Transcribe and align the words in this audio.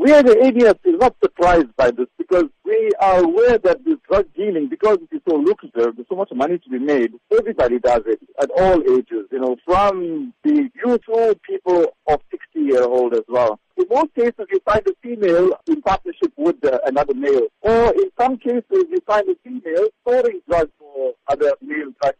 We 0.00 0.14
as 0.14 0.22
the 0.22 0.32
ADF 0.32 0.78
is 0.84 0.98
not 0.98 1.14
surprised 1.22 1.76
by 1.76 1.90
this 1.90 2.06
because 2.16 2.44
we 2.64 2.90
are 3.00 3.22
aware 3.22 3.58
that 3.58 3.84
this 3.84 3.98
drug 4.08 4.24
dealing, 4.34 4.70
because 4.70 4.96
it 4.96 5.14
is 5.14 5.20
so 5.28 5.36
lucrative, 5.36 5.94
there's 5.94 6.08
so 6.08 6.16
much 6.16 6.30
money 6.32 6.56
to 6.56 6.70
be 6.70 6.78
made, 6.78 7.12
everybody 7.38 7.78
does 7.80 8.00
it 8.06 8.18
at 8.40 8.48
all 8.56 8.80
ages, 8.80 9.26
you 9.30 9.38
know, 9.38 9.56
from 9.66 10.32
the 10.42 10.70
youth 10.74 11.02
people 11.42 11.84
of 12.08 12.18
60 12.30 12.60
year 12.60 12.82
old 12.82 13.12
as 13.12 13.24
well. 13.28 13.60
In 13.76 13.84
most 13.90 14.14
cases, 14.14 14.46
you 14.50 14.60
find 14.64 14.80
a 14.86 14.94
female 15.02 15.50
in 15.66 15.82
partnership 15.82 16.32
with 16.38 16.64
uh, 16.64 16.78
another 16.86 17.12
male. 17.12 17.48
Or 17.60 17.92
in 17.92 18.10
some 18.18 18.38
cases, 18.38 18.64
you 18.70 19.00
find 19.06 19.28
a 19.28 19.34
female 19.44 19.86
storing 20.00 20.40
drugs 20.48 20.72
for 20.78 21.12
other 21.28 21.52
male 21.60 21.92
drug. 22.00 22.14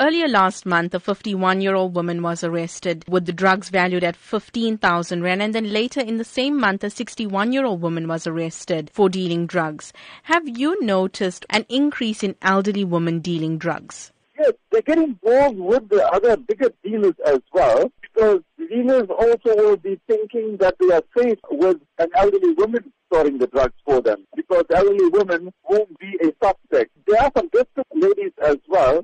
Earlier 0.00 0.26
last 0.26 0.66
month, 0.66 0.92
a 0.92 0.98
51 0.98 1.60
year 1.60 1.76
old 1.76 1.94
woman 1.94 2.20
was 2.20 2.42
arrested 2.42 3.04
with 3.06 3.26
the 3.26 3.32
drugs 3.32 3.68
valued 3.68 4.02
at 4.02 4.16
15,000 4.16 5.22
rand. 5.22 5.40
And 5.40 5.54
then 5.54 5.72
later 5.72 6.00
in 6.00 6.16
the 6.16 6.24
same 6.24 6.58
month, 6.58 6.82
a 6.82 6.90
61 6.90 7.52
year 7.52 7.64
old 7.64 7.80
woman 7.80 8.08
was 8.08 8.26
arrested 8.26 8.90
for 8.92 9.08
dealing 9.08 9.46
drugs. 9.46 9.92
Have 10.24 10.48
you 10.48 10.84
noticed 10.84 11.46
an 11.48 11.64
increase 11.68 12.24
in 12.24 12.34
elderly 12.42 12.82
women 12.82 13.20
dealing 13.20 13.56
drugs? 13.56 14.10
Yes, 14.36 14.54
they 14.72 14.82
get 14.82 14.98
involved 14.98 15.58
with 15.60 15.88
the 15.88 16.04
other 16.08 16.36
bigger 16.38 16.72
dealers 16.82 17.14
as 17.24 17.38
well 17.52 17.92
because 18.02 18.40
dealers 18.68 19.06
also 19.08 19.54
will 19.54 19.76
be 19.76 20.00
thinking 20.08 20.56
that 20.56 20.74
they 20.80 20.92
are 20.92 21.04
safe 21.16 21.38
with 21.52 21.76
an 22.00 22.08
elderly 22.16 22.52
woman 22.54 22.92
storing 23.06 23.38
the 23.38 23.46
drugs 23.46 23.74
for 23.84 24.00
them 24.00 24.26
because 24.34 24.64
elderly 24.74 25.08
women 25.10 25.52
won't 25.70 25.96
be 26.00 26.18
a 26.20 26.32
suspect. 26.44 26.90
There 27.06 27.22
are 27.22 27.30
some 27.36 27.48
desperate 27.50 27.86
ladies 27.94 28.32
as 28.44 28.56
well 28.66 29.03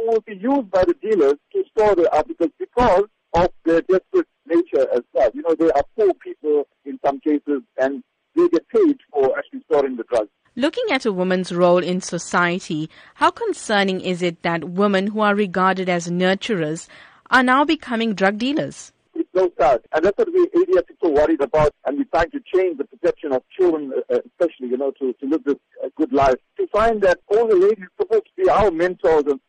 who 0.00 0.12
will 0.12 0.20
be 0.20 0.36
used 0.36 0.70
by 0.70 0.84
the 0.84 0.94
dealers 0.94 1.34
to 1.52 1.64
store 1.70 1.94
the 1.94 2.10
articles 2.14 2.50
because 2.58 3.04
of 3.34 3.48
their 3.64 3.80
desperate 3.82 4.26
nature 4.46 4.86
as 4.92 5.02
well. 5.12 5.30
You 5.34 5.42
know, 5.42 5.54
they 5.54 5.70
are 5.70 5.84
poor 5.96 6.12
people 6.14 6.66
in 6.84 6.98
some 7.04 7.20
cases 7.20 7.62
and 7.78 8.02
they 8.34 8.48
get 8.48 8.68
paid 8.68 8.98
for 9.12 9.36
actually 9.38 9.62
storing 9.70 9.96
the 9.96 10.04
drugs. 10.04 10.30
Looking 10.56 10.84
at 10.90 11.06
a 11.06 11.12
woman's 11.12 11.52
role 11.52 11.78
in 11.78 12.00
society, 12.00 12.90
how 13.14 13.30
concerning 13.30 14.00
is 14.00 14.20
it 14.20 14.42
that 14.42 14.64
women 14.64 15.08
who 15.08 15.20
are 15.20 15.34
regarded 15.34 15.88
as 15.88 16.08
nurturers 16.08 16.88
are 17.30 17.42
now 17.42 17.64
becoming 17.64 18.14
drug 18.14 18.38
dealers? 18.38 18.92
It's 19.14 19.28
so 19.34 19.52
sad. 19.58 19.82
And 19.92 20.04
that's 20.04 20.18
what 20.18 20.32
we 20.32 20.46
ADF 20.48 20.90
are 20.90 20.96
so 21.02 21.10
worried 21.10 21.40
about. 21.40 21.72
And 21.84 21.98
we're 21.98 22.04
trying 22.04 22.30
to 22.32 22.40
change 22.52 22.78
the 22.78 22.84
perception 22.84 23.32
of 23.32 23.42
children, 23.56 23.92
uh, 24.10 24.18
especially, 24.26 24.68
you 24.68 24.76
know, 24.76 24.90
to, 24.92 25.12
to 25.12 25.26
live 25.26 25.44
this 25.44 25.56
uh, 25.84 25.88
good 25.96 26.12
life. 26.12 26.36
To 26.58 26.66
find 26.68 27.00
that 27.02 27.20
all 27.28 27.46
the 27.46 27.56
ladies 27.56 27.84
are 27.84 28.04
supposed 28.04 28.24
to 28.24 28.42
be 28.42 28.48
our 28.50 28.70
mentors 28.70 29.24
and 29.26 29.40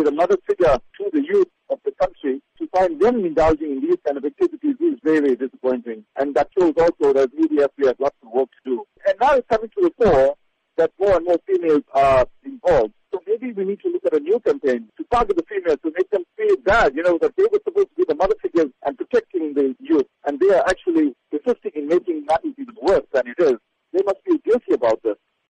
be 0.00 0.08
the 0.08 0.16
mother 0.16 0.36
figure 0.46 0.78
to 0.98 1.10
the 1.12 1.22
youth 1.22 1.48
of 1.68 1.78
the 1.84 1.92
country. 2.00 2.40
To 2.58 2.66
find 2.74 3.00
them 3.00 3.24
indulging 3.24 3.72
in 3.72 3.80
these 3.80 3.96
kind 4.04 4.16
of 4.16 4.24
activities 4.24 4.76
is 4.80 4.98
very, 5.02 5.20
very 5.20 5.36
disappointing. 5.36 6.04
And 6.18 6.34
that 6.34 6.48
shows 6.58 6.74
also 6.78 7.12
that 7.12 7.30
ADF, 7.36 7.68
we 7.78 7.86
have 7.86 7.96
lots 7.98 8.16
of 8.22 8.32
work 8.32 8.48
to 8.50 8.70
do. 8.70 8.84
And 9.06 9.16
now 9.20 9.34
it's 9.34 9.46
coming 9.48 9.70
to 9.76 9.82
the 9.82 10.04
fore 10.04 10.36
that 10.76 10.92
more 10.98 11.16
and 11.16 11.24
more 11.24 11.38
females 11.46 11.82
are 11.94 12.26
involved. 12.44 12.94
So 13.12 13.20
maybe 13.26 13.52
we 13.52 13.64
need 13.64 13.80
to 13.80 13.88
look 13.88 14.04
at 14.06 14.14
a 14.14 14.20
new 14.20 14.38
campaign 14.40 14.88
to 14.96 15.04
target 15.10 15.36
the 15.36 15.44
females 15.48 15.78
to 15.84 15.92
make 15.96 16.08
them 16.10 16.22
feel 16.36 16.56
bad, 16.64 16.94
you 16.94 17.02
know, 17.02 17.18
that 17.20 17.34
they 17.36 17.44
were 17.50 17.60
supposed 17.64 17.88
to 17.88 17.94
be 17.96 18.04
the 18.08 18.14
mother 18.14 18.36
figures 18.40 18.70
and 18.86 18.96
protecting 18.96 19.52
the 19.54 19.74
youth, 19.80 20.06
and 20.26 20.38
they 20.38 20.54
are 20.54 20.64
actually 20.68 21.12
assisting 21.32 21.72
in 21.74 21.88
making 21.88 22.24
matters 22.24 22.54
even 22.56 22.74
worse 22.80 23.04
than 23.12 23.24
it 23.26 23.42
is. 23.42 23.58